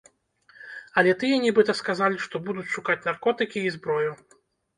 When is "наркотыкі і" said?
3.07-3.73